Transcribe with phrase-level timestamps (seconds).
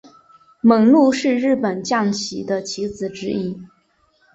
[0.61, 3.55] 猛鹿是日本将棋的棋子之一。